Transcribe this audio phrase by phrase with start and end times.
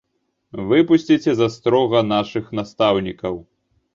[0.69, 3.35] Выпусціце з астрога нашых настаўнікаў!